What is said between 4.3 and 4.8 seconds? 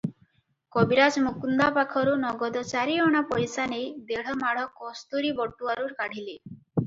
ମାଢ଼